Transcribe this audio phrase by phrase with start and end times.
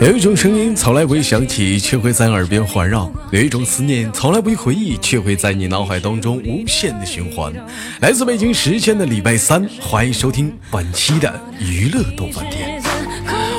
[0.00, 7.52] 有一种声音从来不会响起，却会在耳边环绕；有一种思念从来不会回忆，却会在你脑海当中无限的循环。
[8.00, 12.80] 来自北京时间的礼拜三，欢迎收听本期的娱乐豆瓣天。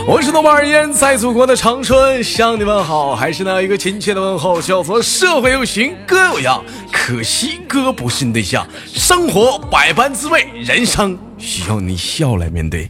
[0.07, 8.67] 我是豆瓣儿，烟在祖国的长春向你们好，还是那一个亲切的问候，叫做社会有型哥有样，可惜哥不是你对象。
[8.87, 12.89] 生活百般滋味，人生需要你笑来面对。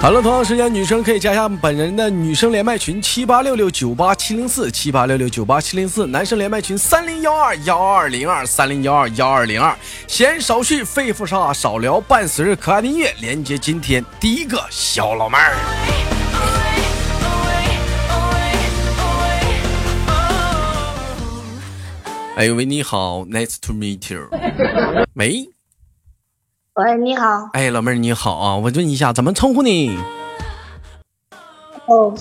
[0.00, 9.76] 好了，同样时间，女生可以加一下本人的女生连麦群七八六六九八七零四七八六六九八七零四，男生连麦群三零幺二幺二零二三零幺二幺二零二。
[10.06, 15.54] 闲少叙，肺腑啥少聊，伴随着可爱的音乐，连接今天第一个小老妹儿。
[22.36, 24.30] 哎呦喂，你好，Nice to meet you。
[25.12, 25.59] 喂。
[26.74, 27.48] 喂，你好。
[27.52, 29.98] 哎，老妹儿你好啊，我问一下，怎么称呼你？
[31.86, 32.14] 哦，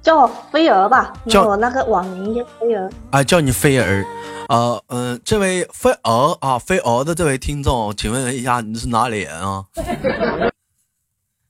[0.00, 2.90] 叫我飞儿吧，叫我那个网名叫飞儿。
[3.10, 4.04] 啊，叫你飞儿。
[4.48, 9.64] 呃嗯，这位飞儿啊，飞儿的这位听众，请问一下，你是哪里人啊？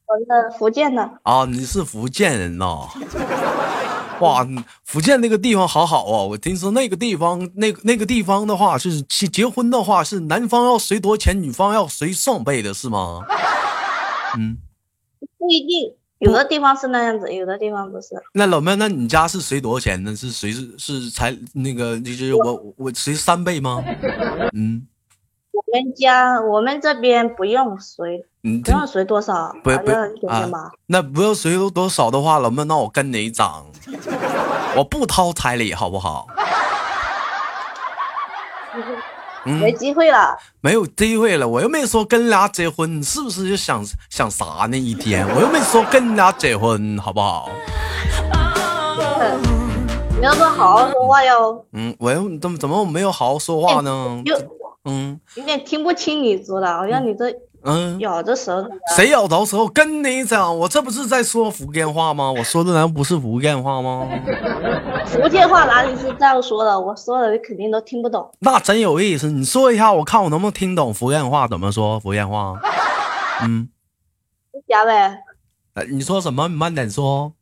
[0.07, 1.11] 我是福建的。
[1.23, 2.89] 啊，你是福建人呐？
[4.23, 4.47] 哇，
[4.85, 6.23] 福建那个地方好好啊！
[6.23, 13.21] 我听说那个地方，那个那个地方的话，是结结婚的话，是男方要随多钱，女方要随双倍的，是吗？
[14.39, 14.57] 嗯，
[15.39, 18.09] 不一定，有的地方是那样子，有的地方不是。
[18.33, 20.15] 那老妹，那你家是随多少钱呢？
[20.15, 23.83] 是随是是才那个就是我我随三倍吗？
[24.55, 24.87] 嗯。
[25.53, 28.25] 我们家我们这边不用随，
[28.65, 29.93] 不用随多少，不不
[30.27, 30.49] 啊，
[30.87, 33.67] 那不用随多少的话，老妹，那我跟你长，
[34.77, 36.27] 我不掏彩礼，好不好？
[39.45, 44.79] 没机会了，没有机会了，我又没说跟俩结婚，你是不是就想想啥呢？
[44.79, 47.51] 一天，我又没说跟俩结婚，好不好？
[50.19, 51.67] 你要不好好说话哟。
[51.73, 54.23] 嗯，我又怎么怎么我没有好好说话呢？
[54.85, 57.33] 嗯，有点听不清你说的，好像你这
[57.65, 58.69] 嗯咬着舌头。
[58.97, 59.69] 谁咬着舌头？
[59.69, 62.31] 跟你讲，我这不是在说福建话吗？
[62.33, 64.09] 我说的难道不是福建话吗？
[65.07, 66.79] 福建话哪里是这样说的？
[66.79, 68.29] 我说的你肯定都听不懂。
[68.41, 72.59] 那真有意思，你说一下，我看我能不能听懂福建话怎么说福建话。
[73.43, 73.69] 嗯，
[74.53, 75.19] 你假呗。
[75.75, 76.49] 哎，你说什么？
[76.49, 77.33] 你慢点说。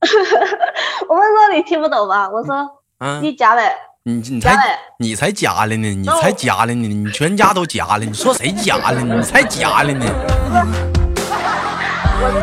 [1.08, 2.28] 我们说你听不懂吧？
[2.30, 2.54] 我说，
[2.98, 3.74] 嗯，你假呗。
[4.08, 4.56] 你你才
[4.98, 8.98] 你才假了呢，你才夹了呢，你全家都夹了，你说谁夹了？
[9.02, 10.06] 你才夹了呢。
[12.20, 12.40] 我都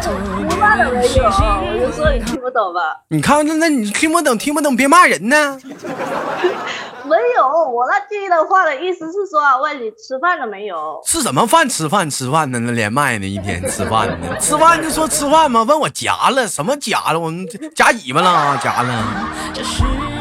[0.94, 2.82] 没有，我就说你听不懂吧。
[3.08, 5.60] 你看那那你听不懂听不懂别骂人呢。
[7.06, 11.02] 没有，我那句的话的意思是说，问你吃饭了没有？
[11.04, 11.68] 吃什么饭？
[11.68, 12.60] 吃饭吃饭呢？
[12.60, 13.26] 那连麦呢？
[13.26, 14.38] 一天吃饭呢？
[14.40, 15.64] 吃饭就说吃饭吗？
[15.64, 17.20] 问我夹了什么夹了？
[17.20, 17.44] 我们
[17.76, 20.15] 夹尾巴了，夹了。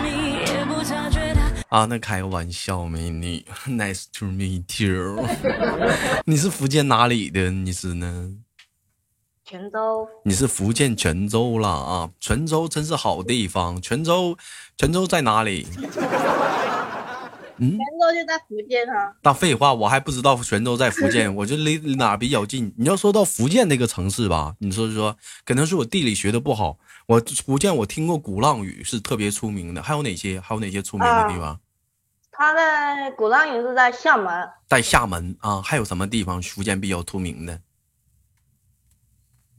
[1.75, 5.27] 啊，那开个玩笑，美 女，Nice to meet you。
[6.25, 7.51] 你是福建哪里的？
[7.51, 8.31] 你是呢？
[9.45, 10.07] 泉州。
[10.25, 12.11] 你是福建泉州了啊？
[12.21, 13.83] 泉州真是好地方。
[13.83, 14.39] 泉州，
[14.77, 15.67] 泉州在哪里？
[17.57, 19.13] 嗯，泉州就在福建啊。
[19.25, 22.73] 那废话，我还不知道泉州在福建， 我就离哪比较近。
[22.79, 26.79] 你要说到福建那个城市吧，你说说，可能是我地理学的不好。
[27.07, 30.39] 我福建我听过鼓浪屿是特别出名的，还有哪些？
[30.41, 31.61] 还有哪些出名的地方？
[32.37, 37.61] 他在鼓浪屿是在厦门，在厦门啊，还有什么地方福建比较出名的？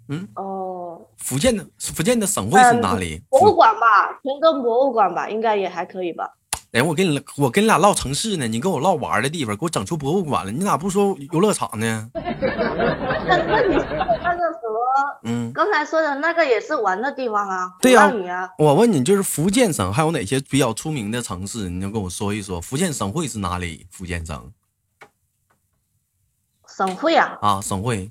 [0.09, 3.22] 嗯，哦，福建的福建的省会是哪里？
[3.30, 6.30] 博物馆吧，泉州博物馆吧，应该也还可以吧。
[6.73, 12.09] 哎，我跟你我跟你俩唠城市呢，你跟我唠玩的地方，给我整出博物馆了，你咋不说游乐场呢？
[12.14, 12.22] 那
[13.38, 14.65] 那你说的那个什么？
[15.24, 17.72] 嗯，刚才说的那个也是玩的地方啊。
[17.82, 18.12] 对呀，
[18.58, 21.70] 我问你，就是福建省还有哪些比较出名的城市？
[21.70, 22.62] 你能跟我说一说？
[22.62, 23.88] 福建省会是哪里？
[23.92, 24.52] 福建省？
[26.68, 27.38] 省会啊？
[27.42, 28.09] 啊，省会。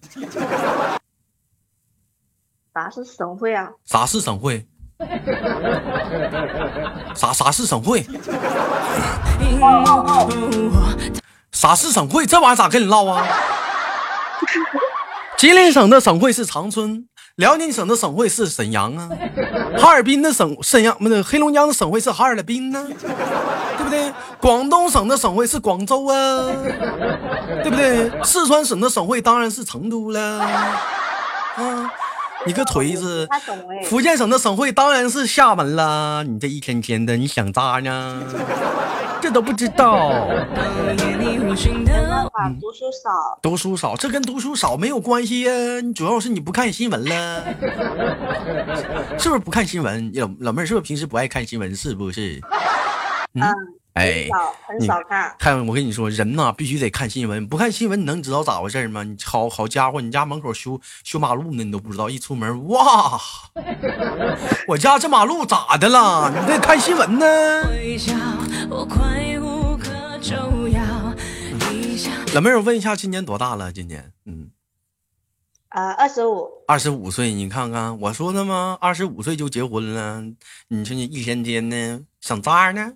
[2.75, 3.71] 啥是省会啊？
[3.85, 4.67] 啥是省会？
[7.15, 8.05] 啥啥是省会？
[11.53, 12.27] 啥是省会？
[12.27, 13.27] 这玩意儿咋跟你唠啊？
[15.44, 17.06] 吉林省的省会是长春，
[17.37, 19.11] 辽宁省的省会是沈阳啊，
[19.76, 24.11] 哈尔滨的省沈阳不是黑龙江的省会是哈尔滨呢，对不对？
[24.41, 26.50] 广东省的省会是广州啊，
[27.62, 28.11] 对不对？
[28.25, 30.41] 四川省的省会当然是成都了，
[31.56, 31.93] 啊。
[32.46, 33.29] 你个锤子！
[33.85, 36.23] 福建省的省会当然是厦门啦！
[36.26, 38.23] 你这一天天的，你想咋呢？
[39.20, 40.29] 这都不知道。
[42.61, 45.52] 读书少，读书少，这跟读书少没有关系呀。
[45.94, 47.44] 主要是你不看新闻了，
[49.19, 50.12] 是不是不看新闻？
[50.14, 51.75] 老老妹儿是不是平时不爱看新闻？
[51.75, 52.41] 是不是？
[53.35, 53.43] 嗯。
[53.94, 54.26] 哎，
[54.67, 55.35] 很少看。
[55.38, 59.05] 看我跟你说，人呐必须得看新闻，不看新闻你能知道咋回事吗？
[59.05, 62.11] 你好好家伙，你家门口修修马路呢，你都不知道。
[62.11, 63.20] 一出门，哇，
[64.67, 66.29] 我家这马路咋的了？
[66.29, 67.26] 你得看新闻呢。
[72.35, 73.73] 老妹儿，我问一下，今年多大了？
[73.73, 74.50] 今年，嗯。
[75.69, 78.76] 啊，二十五，二十五岁，你看看我说的吗？
[78.81, 80.20] 二十五岁就结婚了，
[80.69, 82.91] 你说你一天天的想渣呢？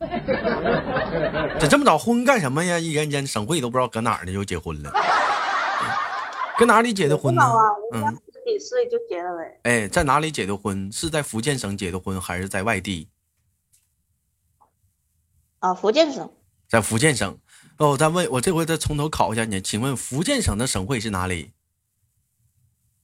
[1.60, 2.78] 这这么早婚干什么呀？
[2.78, 4.90] 一天天省会都不知道搁哪儿呢就结婚了，
[6.56, 7.42] 搁哪里结的婚呢？
[7.92, 8.00] 嗯，
[8.32, 9.60] 十几岁就结了呗。
[9.64, 10.90] 哎，在哪里结的婚？
[10.90, 13.10] 是在福建省结的婚，还是在外地？
[15.58, 16.32] 啊，福建省，
[16.66, 17.36] 在福建省。
[17.76, 21.52] 哦，我再问，我这回再从头考一下你，请问福建省的省会是哪里？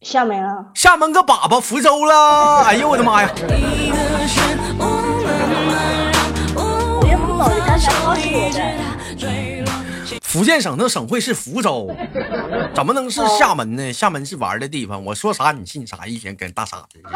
[0.00, 0.70] 厦门啊！
[0.75, 2.62] 厦门个粑粑，福州了！
[2.62, 3.31] 哎呦我的妈呀！
[10.23, 11.88] 福建省的省会是福州，
[12.75, 13.93] 怎么能是厦门呢？
[13.93, 17.11] 厦门是玩的地方，我说啥你信啥，一天跟大傻子似的。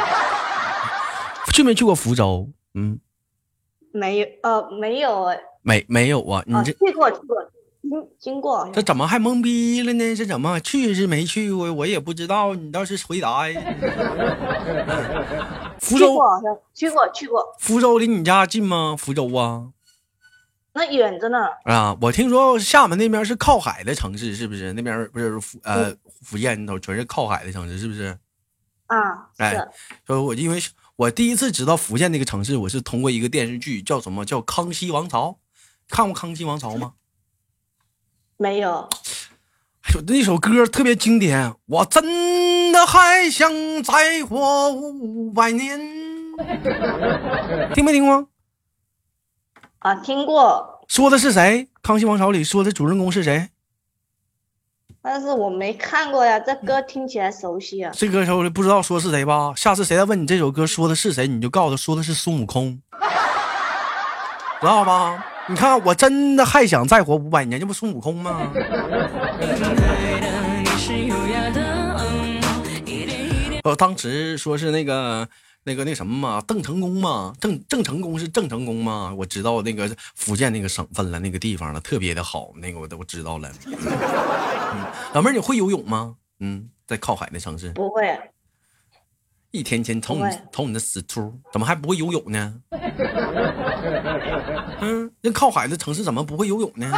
[1.52, 2.48] 去没去过福州？
[2.74, 3.00] 嗯，
[3.92, 6.44] 没有，呃，没有哎，没没有啊？
[6.46, 7.36] 你这去过去过。
[7.80, 10.14] 经经过，这怎么还懵逼了呢？
[10.14, 11.72] 这怎么去是没去过？
[11.72, 13.60] 我也不知道，你倒是回答呀。
[15.80, 16.18] 福州
[16.74, 17.42] 去过去过。
[17.58, 18.94] 福州离你家近吗？
[18.98, 19.68] 福州啊，
[20.72, 21.48] 那远着呢。
[21.64, 24.72] 啊，我听说厦门那边是靠海的城市，是不是？
[24.74, 28.16] 那边不是福呃福建都全是靠海的城市，是不是？
[28.86, 29.66] 啊，哎，
[30.06, 30.62] 说我因为
[30.96, 35.30] 我第一次知道福建那个城市，我是通过一个电视剧，叫什么叫《康熙王朝》，
[35.88, 36.94] 看过《康熙王朝》吗？
[38.40, 38.88] 没有，
[39.82, 45.78] 哎呦，那首歌特别经典，我真的还想再活五百年，
[47.74, 48.28] 听没听过？
[49.80, 50.84] 啊，听过。
[50.88, 51.64] 说的是谁？
[51.82, 53.48] 《康熙王朝》里说的主人公是谁？
[55.00, 57.92] 但是我没看过呀，这歌听起来熟悉啊。
[57.94, 59.52] 这歌手不知道说是谁吧？
[59.56, 62.80] 下次谁再问你这首歌说的是谁，你就告诉他说的是孙悟空，
[64.60, 65.24] 知道吧？
[65.46, 68.52] 你看，我真的还想再活五百年，这不孙悟空吗？
[73.64, 75.28] 呃，当时说是那个、
[75.68, 79.14] 那个、那什么嘛，邓成功嘛，郑郑成功是郑成功嘛？
[79.14, 83.52] 我知道那个福建那个省份了，那个地方了，特别的好，那个我都知道了。
[85.12, 86.16] 老妹儿，你会游泳吗？
[86.40, 88.18] 嗯，在靠海的城市不会。
[89.50, 90.22] 一天天瞅你
[90.52, 92.54] 瞅你那死秃，怎么还不会游泳呢？
[94.80, 96.90] 嗯，那靠海的城市怎么不会游泳呢？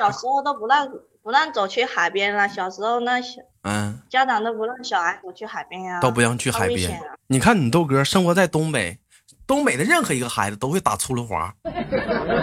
[0.00, 0.88] 小时候都不让
[1.22, 2.48] 不让走去海边了。
[2.48, 6.98] 小时候那小嗯，家长都不让小孩子去海边呀，都不让去海边。
[7.26, 8.98] 你看你豆哥生活在东北，
[9.46, 11.54] 东北的任何一个孩子都会打粗溜滑。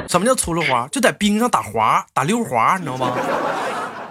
[0.07, 0.87] 什么叫粗溜滑？
[0.89, 3.17] 就在冰上打滑，打溜滑，你知道吗？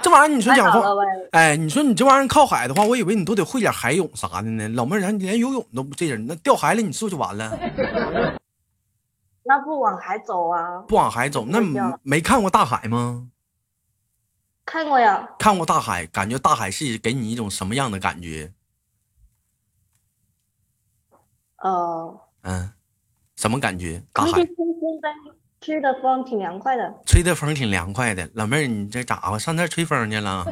[0.03, 0.83] 这玩意儿你说讲话，
[1.31, 4.69] 哎，你说你这玩意儿靠海的话，我以为你都得会点海泳啥的呢。
[4.71, 7.57] 老妹儿，你连游泳都不这人，那掉海里你是不是就完了？
[9.45, 10.83] 那不往海走啊？
[10.89, 11.61] 不往海走，那
[12.03, 13.29] 没看过大海吗？
[14.67, 15.27] 看过呀。
[15.39, 18.53] 看过大海，感觉大海是给你一种什么样的感觉？
[21.59, 22.21] 哦。
[22.43, 22.71] 嗯，
[23.37, 24.03] 什么感觉？
[24.13, 24.45] 大海。
[25.59, 28.29] 吹的风挺凉快的，吹的风挺凉快的。
[28.35, 29.39] 老妹儿，你这咋的？
[29.39, 30.45] 上那吹风去了？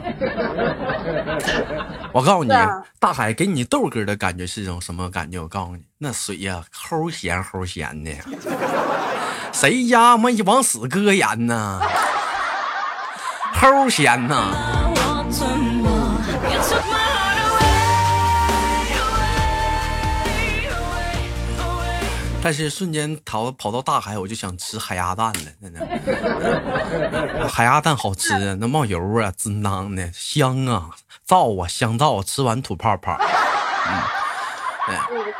[2.12, 2.50] 我告诉你，
[2.98, 5.38] 大海给你豆哥的感觉是一种什么感觉？
[5.38, 8.10] 我告诉你，那水呀，齁咸齁咸的。
[9.52, 11.80] 谁家妈往死搁盐呢？
[13.54, 14.50] 齁咸呐！
[22.42, 25.40] 但是瞬间逃跑到大海，我就想吃海鸭蛋了。
[25.62, 30.90] 真的，海鸭蛋好吃啊， 那冒油啊，滋当的香啊，
[31.24, 33.16] 皂啊，香皂，吃完吐泡泡。
[33.18, 34.02] 嗯，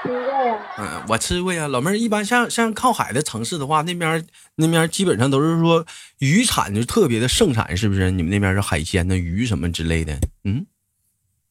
[0.02, 0.58] 吃过呀。
[0.78, 1.68] 嗯，我吃过呀。
[1.68, 5.84] 老妹儿，一般像像靠海的城市的话，那边那边基本上都是说
[6.18, 8.10] 鱼产就特别的盛产，是不是？
[8.10, 10.18] 你们那边是海鲜的鱼什么之类的？
[10.44, 10.66] 嗯。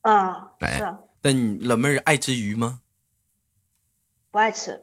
[0.01, 0.95] 啊，是。
[1.21, 2.79] 那你老妹儿爱吃鱼吗？
[4.31, 4.81] 不爱吃。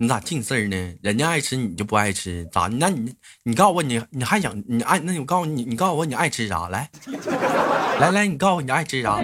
[0.00, 0.94] 你咋净事儿呢？
[1.02, 2.68] 人家爱吃你就不爱吃，咋？
[2.68, 4.98] 那你你告诉我你你还想你爱？
[5.00, 6.68] 那我告诉你，你告诉我你爱吃啥？
[6.68, 6.88] 来
[7.98, 9.18] 来来，你告诉我你爱吃啥？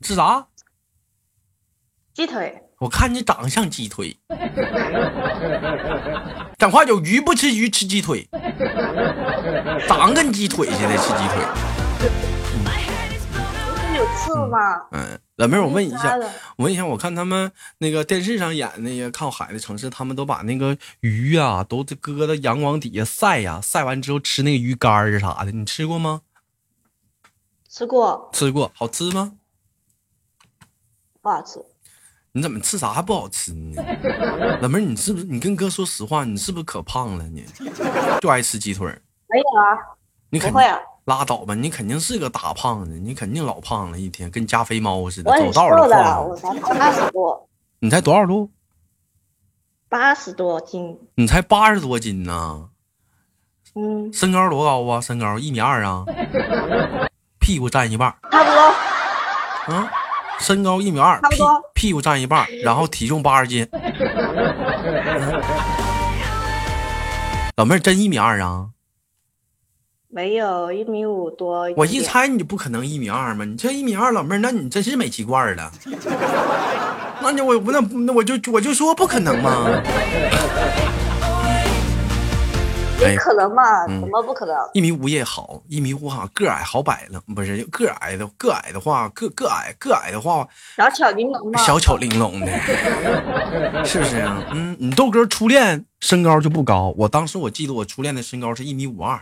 [0.00, 0.46] 吃啥？
[2.12, 2.62] 鸡腿。
[2.78, 4.14] 我看你长得像鸡腿，
[6.58, 8.28] 讲话有鱼不吃鱼吃鸡腿，
[9.88, 11.38] 长跟鸡腿似的吃鸡腿。
[13.96, 14.58] 有刺吗？
[14.92, 16.18] 嗯，老妹儿，我问一下，
[16.58, 26.20] 我问一下，我看他们那个电视上演那些靠海的城市，他们都把那个鱼啊都搁到阳光底下晒呀，晒完之后吃那个鱼干儿啥的，你吃过吗？
[27.70, 29.32] 吃过，吃过，好吃吗？
[31.26, 31.60] 不好吃。
[32.30, 33.82] 你怎么吃啥不好吃呢？
[34.62, 36.22] 老妹儿，你是不是你跟哥说实话？
[36.24, 37.42] 你是不是可胖了呢？
[38.22, 39.02] 就爱吃鸡腿儿？
[39.28, 39.74] 没有啊，
[40.30, 40.78] 你不会啊。
[41.06, 46.28] 拉倒吧，你肯定是个大胖子，你肯定老胖了，一天跟加菲猫似的，走道都胖。
[46.28, 47.48] 我才八十多。
[47.80, 48.48] 你才多少度？
[49.88, 50.96] 八十多斤。
[51.16, 52.68] 你才八十多斤呢？
[53.74, 54.12] 嗯。
[54.12, 55.00] 身高多高啊？
[55.00, 56.04] 身高一米二啊？
[57.40, 58.14] 屁股占一半。
[58.30, 58.74] 差不多。
[59.68, 59.88] 嗯，
[60.40, 61.38] 身高一米二，屁。
[61.74, 63.68] 屁股占一半，然后体重八十斤。
[67.56, 68.68] 老妹儿真一米二啊？
[70.08, 73.44] 没有一米五多，我一猜你就不可能一米二嘛！
[73.44, 75.70] 你这一米二老妹儿，那你真是煤气罐了。
[77.20, 79.66] 那你我我那那我就我就说不可能嘛。
[82.96, 83.86] 不可能嘛？
[83.86, 84.56] 怎么不可能？
[84.72, 92.46] 一米五也好，一米五好，个矮好摆了，不是个矮的个矮的话，个个矮个矮的话，小巧玲珑嘛，小巧玲珑的，
[93.84, 94.42] 是不是啊？
[94.52, 99.20] 嗯，你豆哥初恋身高就不高，我当时我记得我初恋的身高是一米五二。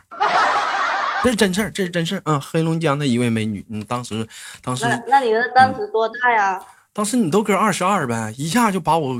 [1.23, 2.39] 这是真事儿，这是真事儿啊！
[2.39, 4.29] 黑龙江的一位美女，嗯，当时，
[4.63, 6.61] 当时，那那你的当时多大呀？
[6.93, 9.19] 当时你都哥二十二呗，一下就把我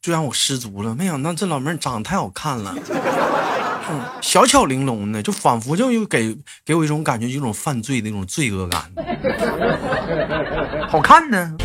[0.00, 0.94] 就让我失足了。
[0.94, 2.72] 没想到这老妹儿长得太好看了，
[3.90, 8.82] 嗯，小巧玲珑的，就仿佛就又给给我一种感觉，一种犯罪的那种罪恶感。
[10.88, 11.56] 好看呢，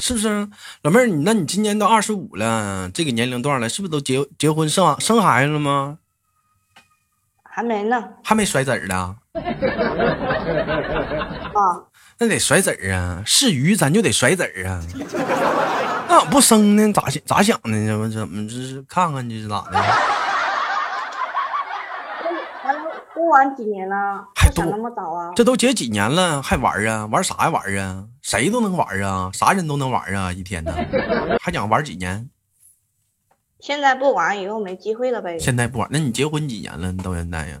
[0.00, 0.48] 是不是？
[0.82, 5.98] 老妹儿，你那你今年都二十五了，这个年龄段了，是不是都结结婚生生孩子了吗？
[7.42, 9.16] 还没呢，还没甩子儿呢。
[11.54, 11.86] 啊，
[12.18, 13.22] 那得甩子儿啊！
[13.26, 14.82] 是鱼，咱就得甩子儿啊。
[16.08, 16.92] 那不生呢？
[16.92, 17.70] 咋想咋想的？
[17.86, 19.78] 怎么怎么这是看看这是咋的？
[22.62, 22.82] 还能
[23.14, 24.26] 过完几年了？
[24.34, 25.32] 还想那么早啊？
[25.36, 27.06] 这都结几年了，还玩啊？
[27.06, 27.50] 玩啥呀？
[27.50, 28.06] 玩啊？
[28.22, 29.30] 谁都能玩啊？
[29.32, 30.32] 啥人都能玩啊？
[30.32, 30.72] 一天呢？
[31.40, 32.30] 还想玩几年？
[33.60, 35.38] 现在不玩，以后没机会了呗。
[35.38, 36.90] 现在不玩，那你结婚几年了？
[36.92, 37.60] 你到现在呀？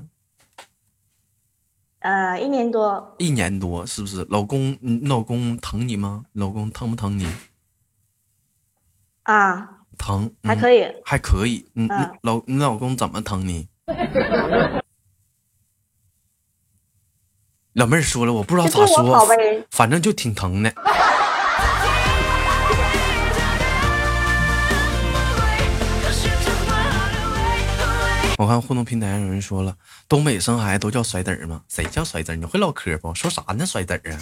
[2.00, 3.14] 呃，一年多。
[3.18, 4.24] 一年多，是不是？
[4.30, 6.24] 老公，你老公疼你吗？
[6.34, 7.26] 老公疼不疼你？
[9.28, 9.68] 啊，
[9.98, 11.68] 疼，还可以，还可以。
[11.74, 11.86] 嗯，
[12.22, 13.68] 老，你老公怎么疼你？
[17.74, 19.20] 老妹儿说了，我不知道咋说，
[19.70, 20.72] 反正就挺疼的。
[28.38, 29.74] 我看互动平台上有人说了，
[30.08, 31.60] 东北生孩子都叫甩子儿吗？
[31.68, 32.36] 谁叫甩子儿？
[32.36, 33.12] 你会唠嗑不？
[33.12, 33.66] 说啥呢？
[33.66, 34.18] 甩子儿啊！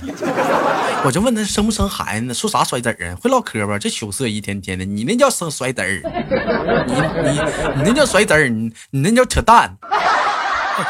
[1.04, 2.32] 我就问他生不生孩子？
[2.32, 3.16] 说啥甩子儿啊？
[3.20, 3.78] 会唠嗑不？
[3.78, 6.00] 这羞涩一天天的，你那叫生甩子儿？
[6.86, 6.94] 你
[7.28, 7.38] 你
[7.76, 8.48] 你那叫甩子儿？
[8.48, 9.76] 你你那叫扯淡？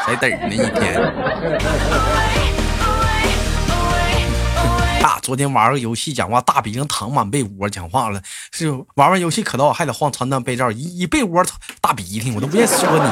[0.05, 0.55] 甩子儿呢？
[0.55, 2.23] 一天。
[5.27, 11.43] 昨天玩个游戏，讲话大鼻子淌满被窝，讲话了是玩完游戏可到还得换床单被罩，一一被窝
[11.81, 13.03] 大鼻涕，我都不愿意说你。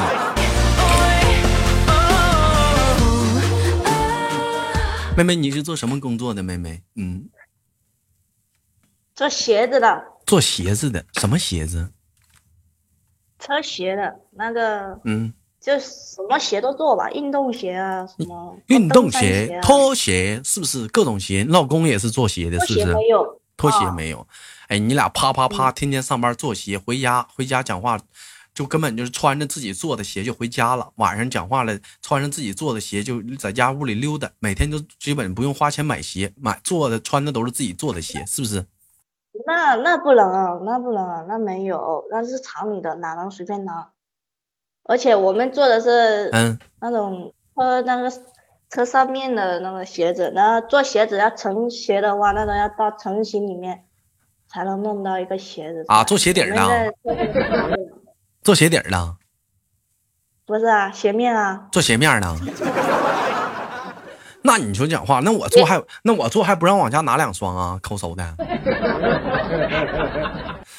[5.14, 6.42] 妹妹，你是做什么工作的？
[6.42, 7.28] 妹妹，嗯，
[9.14, 10.02] 做鞋子的。
[10.24, 11.92] 做鞋子的，什么鞋子？
[13.38, 15.34] 车鞋的那个，嗯。
[15.60, 21.44] 就什么鞋都做吧，运动鞋啊，什么运动鞋、拖鞋，是不是各种鞋？
[21.48, 22.94] 老公也是做鞋的，是不是？
[22.94, 24.26] 没有拖鞋没有。
[24.68, 27.98] 哎，你俩啪啪啪，天天上班做鞋，回家回家讲话，
[28.54, 30.88] 就根本就是穿着自己做的鞋就回家了。
[30.96, 38.64] 晚上讲话了，穿上自己做的鞋就在家屋里溜达，每天就基本不用花钱买鞋，买做的穿的都是自己做的鞋，是不是？
[39.46, 43.88] 那那不能，那不能，那没有，那是厂里的，哪能随便拿？
[44.88, 48.10] 而且我们做的是嗯那种车那个
[48.70, 53.84] 车上面的那个鞋子，然后做鞋子要成鞋的话，那个要到成型里面
[54.48, 56.04] 才能弄到一个鞋子啊。
[56.04, 56.92] 做鞋底的，
[58.42, 59.16] 做鞋底的，
[60.46, 62.36] 不是啊，鞋面啊，做鞋面呢。
[64.42, 67.80] 那你说讲话，那我做还那我做还不让往家拿两双啊？
[67.82, 68.22] 抠搜的。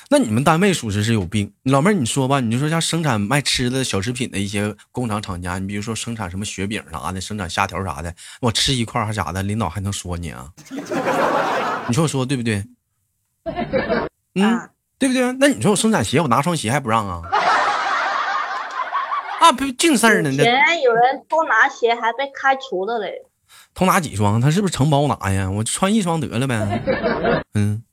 [0.09, 10.49] 那你们单位属实是有病，老妹儿，你说吧，你就说像生产卖吃的小食品的一些工厂厂家，你比如说生产什么雪饼啥的，生产虾条啥的，我吃一块还啥的，领导还能说你啊？
[11.87, 12.63] 你说我说对不对？
[14.35, 15.29] 嗯，对不对？
[15.33, 17.21] 那你说我生产鞋，我拿双鞋还不让啊？
[19.41, 20.31] 啊，不净事儿呢！
[20.31, 23.13] 以前有人偷拿鞋还被开除了嘞。
[23.73, 24.39] 偷拿几双？
[24.39, 25.51] 他是不是承包拿呀？
[25.51, 26.81] 我穿一双得了呗。
[27.53, 27.83] 嗯。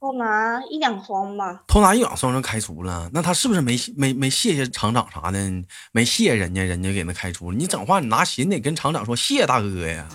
[0.00, 5.38] 偷拿一两双吧，偷拿一两双就开除了，那他是不是没没没谢谢厂长啥的？
[5.90, 7.56] 没谢人家，人家给他开除了。
[7.56, 10.06] 你整话，你拿鞋得跟厂长说谢谢大哥呀，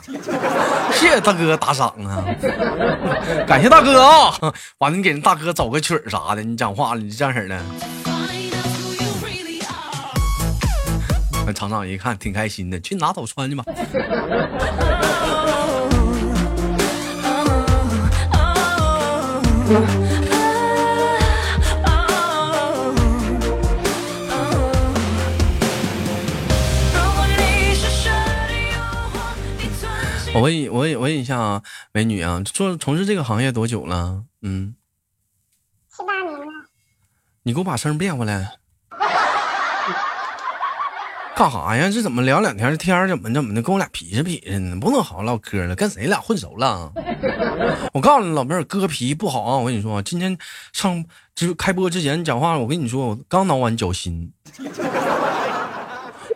[0.93, 2.23] 谢谢大哥打赏啊，
[3.45, 7.61] 感谢大哥啊，完了你给人大哥找个曲儿啥的，你讲话你这样式的。
[11.45, 13.65] 那厂长一看挺开心的，去拿走穿去吧。
[30.35, 34.25] 我问你，我问，我问一下啊，美女啊，做从事这个行业多久了？
[34.41, 34.75] 嗯，
[35.89, 36.45] 七八年了。
[37.43, 38.57] 你给我把声变回来。
[41.35, 41.89] 干啥呀？
[41.89, 44.77] 这怎么聊两天天怎么怎么的，跟我俩皮实皮实呢？
[44.79, 46.91] 不能好好唠嗑了，跟谁俩混熟了？
[47.91, 49.57] 我告诉你，老妹儿，割皮不好啊！
[49.57, 50.37] 我跟你说，今天
[50.71, 54.31] 上就开播之前讲话，我跟你说，我刚挠完脚心，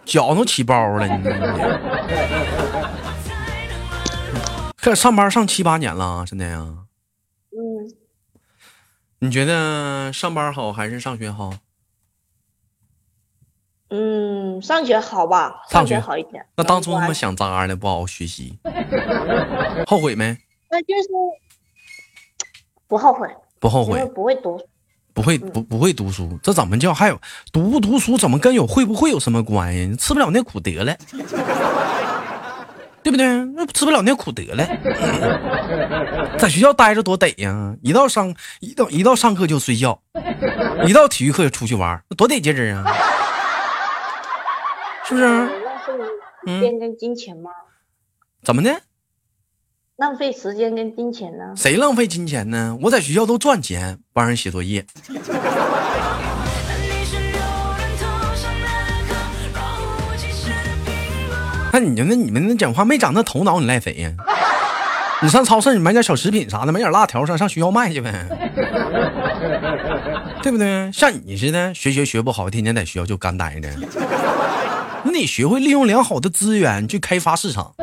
[0.04, 1.08] 脚都起包了。
[1.08, 1.24] 你
[4.78, 6.66] 可上班上七八年了，真的呀？
[7.52, 7.94] 嗯。
[9.20, 11.52] 你觉得上班好还是上学好？
[13.90, 16.46] 嗯，上学好吧，上学好一点。
[16.56, 18.58] 那当初他妈想渣呢，不好好学习，
[19.86, 20.38] 后悔没？
[20.70, 21.08] 那就是
[22.88, 23.28] 不后悔，
[23.60, 24.60] 不后悔，不会读，
[25.14, 26.94] 不会不不会读书，这怎么叫？
[26.94, 27.18] 还有
[27.54, 29.96] 读不读书，怎么跟有会不会有什么关系？
[29.96, 30.94] 吃不了那苦得了，
[33.02, 33.26] 对不对？
[33.56, 34.68] 那吃不了那苦得了，
[36.38, 37.74] 在学校待着多得呀！
[37.82, 39.98] 一到上一到一到上课就睡觉，
[40.86, 42.84] 一到体育课就出去玩，那多得劲儿啊！
[45.08, 45.26] 是不是？
[45.26, 45.54] 浪费
[46.46, 47.50] 时间跟金钱吗？
[48.44, 48.82] 怎么的？
[49.96, 51.54] 浪费时间跟金钱呢？
[51.56, 52.78] 谁浪费金钱呢？
[52.82, 54.86] 我在学校都赚钱，帮人写作业。
[61.72, 64.12] 那你那你们那讲话没长那头脑，你赖谁呀？
[65.24, 68.26] 你上超市你买点小食品啥的，买点辣条上上学校卖去呗，
[70.44, 70.92] 对不对？
[70.92, 73.70] 像你似的，学学学不好，天天在学校就干呆着。
[75.08, 77.74] 你得学会利用良好的资源去开发市场，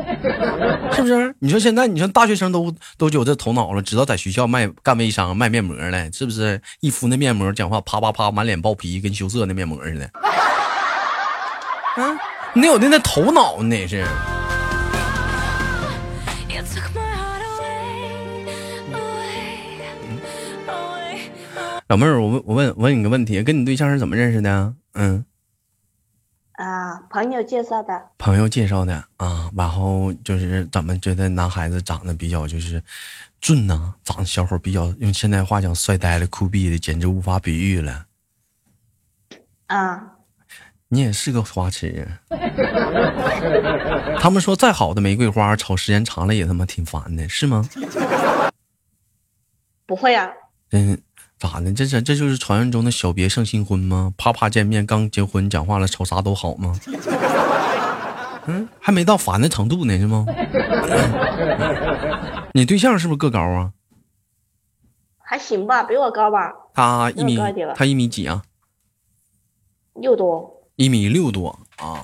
[0.93, 1.35] 是不是？
[1.39, 6.61] 你说现在，你说大学生都都有这头脑了，知道在学校卖干微商卖面膜了，是不是？
[6.79, 10.05] 一敷那面膜，讲话啪啪啪，满脸爆皮，跟羞涩那面膜似的。
[11.95, 12.17] 啊，
[12.53, 14.05] 你得有那那头脑，你得是。
[21.87, 24.73] 老妹儿，我问我问问你个问题，跟你对象是怎么认识的？
[24.93, 25.23] 嗯。
[27.15, 28.09] 啊，朋友介绍的。
[28.17, 32.83] 朋友介绍的啊，然后就是咱们觉得男孩子长得比较就是
[33.39, 33.95] 俊呢？
[34.03, 38.05] 长得小伙比较用现代话讲帅呆了、酷毙的，简直无法比喻了。
[39.67, 40.03] 啊，
[40.89, 42.19] 你也是个花痴啊！
[44.19, 47.67] 他们说再好的玫瑰花，炒时间长了也他妈挺烦的，是吗？
[49.85, 50.29] 不会啊。
[50.71, 51.01] 嗯。
[51.37, 51.71] 咋的？
[51.73, 54.13] 这这这就是传说中的小别胜新婚吗？
[54.17, 56.79] 啪啪见面刚结婚讲话了，瞅啥都好吗？
[58.47, 60.25] 嗯，还没到烦的程度呢，是吗？
[62.53, 63.71] 你对象是不是个高啊？
[65.17, 66.53] 还行吧，比我高吧。
[66.73, 67.37] 他一米，
[67.75, 68.43] 他一米几啊？
[69.95, 70.69] 六多。
[70.75, 71.99] 一米六多啊？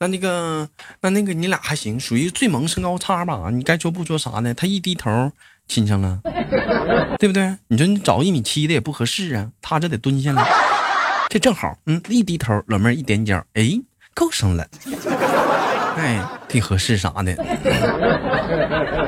[0.00, 0.68] 那那个，
[1.00, 3.50] 那那个，你俩还行，属于最萌身高差吧？
[3.52, 4.54] 你该说不说啥呢？
[4.54, 5.30] 他一低头。
[5.68, 6.18] 亲上了，
[7.18, 7.54] 对不对？
[7.68, 10.42] 你说你找一米七的也不合适啊，他这得蹲下来，
[11.28, 13.78] 这正好，嗯，一低头，老妹儿一踮脚，哎，
[14.14, 14.66] 够上了，
[15.96, 17.32] 哎，挺合适啥的。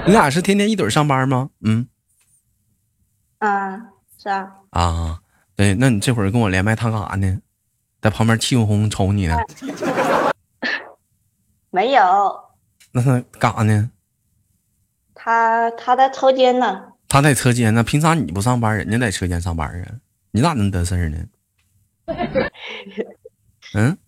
[0.06, 1.48] 你俩是天天一堆上班吗？
[1.64, 1.86] 嗯，
[3.38, 3.78] 啊，
[4.22, 4.48] 是啊。
[4.70, 5.18] 啊，
[5.56, 7.38] 对，那你这会儿跟我连麦，他干啥呢？
[8.00, 9.36] 在旁边气哄哄瞅你呢。
[11.70, 12.02] 没有。
[12.92, 13.90] 那他干啥呢？
[15.22, 19.86] 他他在车间呢，他在车间呢，凭啥你不上班，人家在车间上班啊？
[20.30, 21.18] 你咋能得事儿呢？
[23.74, 23.98] 嗯，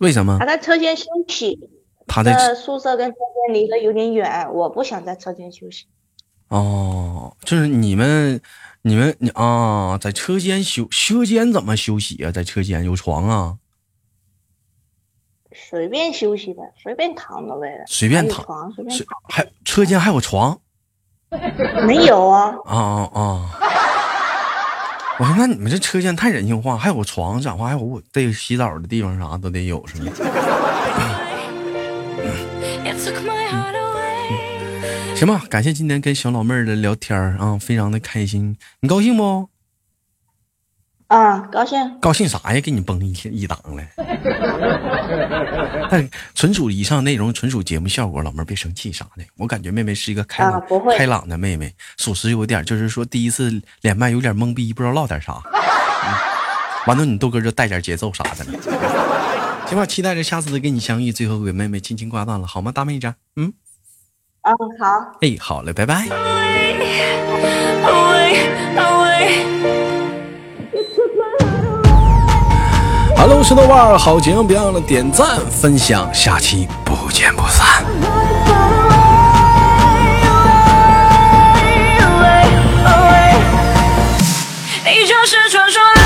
[0.00, 0.36] 为什么？
[0.38, 1.58] 他在车间休息。
[2.06, 5.86] 他在宿舍跟车间离得有点远，我不想在车间休息。
[6.48, 8.40] 哦，就是你们，
[8.82, 12.30] 你们你啊，在车间休车间怎么休息啊？
[12.30, 13.56] 在车间有床啊？
[15.52, 17.82] 随便休息呗，随便躺着呗。
[17.86, 19.06] 随便躺，床随便躺。
[19.28, 20.58] 还车间还有床？
[21.86, 22.54] 没有啊。
[22.64, 23.50] 啊啊啊！
[25.18, 30.12] 我说那你们这车间太人性化，还有床讲话，还有我得洗澡的地方，啥都得有，是吗？
[35.16, 39.48] 行吧，感谢今天跟小老妹儿的聊天啊，非常的开心，你高兴不？
[41.10, 41.98] 啊，高兴！
[41.98, 42.60] 高兴啥呀？
[42.60, 43.82] 给你崩一一档了。
[45.90, 49.24] 但纯属以上内容，纯属节目效果，老妹儿别生气啥的。
[49.36, 50.62] 我感觉妹妹是一个开朗、
[50.96, 55.42] 开朗的妹妹，属实有点，就是说第一次连麦有点懵逼，不知道唠点啥。
[56.86, 58.52] 完了，你豆哥就带点节奏啥的了。
[59.66, 63.12] 行吧，期待着下次跟你相遇，最后给妹妹轻轻挂断了，好吗，大妹子？
[63.34, 63.52] 嗯。
[64.42, 65.18] 嗯，好。
[65.22, 66.06] 哎，好嘞，拜拜。
[73.40, 77.82] 城市的腕儿好节目，别忘了点赞分享，下期不见不散。
[84.84, 85.99] 你就是传说。